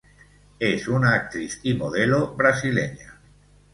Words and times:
Es 0.57 0.87
una 0.87 1.13
actriz 1.13 1.59
y 1.61 1.75
modelo 1.75 2.33
brasileña. 2.35 3.19